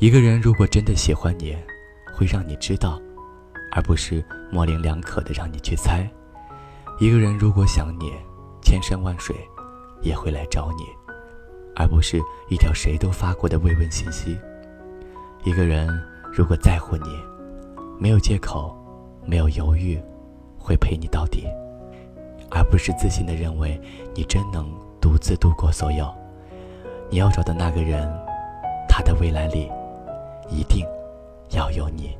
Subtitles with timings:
[0.00, 1.56] 一个人如果真的喜欢你，
[2.14, 3.02] 会让你知道，
[3.72, 6.08] 而不是模棱两可的让你去猜。
[7.00, 8.12] 一个人如果想你，
[8.62, 9.34] 千山万水
[10.00, 10.84] 也会来找你，
[11.74, 14.38] 而不是一条谁都发过的慰问信息。
[15.42, 15.88] 一个人
[16.32, 17.18] 如果在乎你，
[17.98, 18.72] 没有借口，
[19.26, 20.00] 没有犹豫，
[20.56, 21.48] 会陪你到底，
[22.52, 23.80] 而不是自信的认为
[24.14, 26.08] 你真能独自度过所有。
[27.10, 28.08] 你要找的那个人，
[28.88, 29.68] 他的未来里。
[30.50, 30.86] 一定
[31.50, 32.16] 要有你。